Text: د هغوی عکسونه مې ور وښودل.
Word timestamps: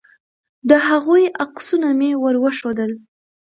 د 0.69 0.71
هغوی 0.87 1.23
عکسونه 1.43 1.89
مې 1.99 2.11
ور 2.21 2.35
وښودل. 2.43 2.91